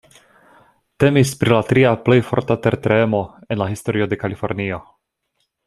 Temis 1.03 1.33
pri 1.43 1.53
la 1.55 1.59
tria 1.73 1.91
plej 2.07 2.17
forta 2.29 2.57
tertremo 2.63 3.21
en 3.49 3.63
la 3.63 3.71
historio 3.75 4.11
de 4.15 4.21
Kalifornio. 4.25 4.85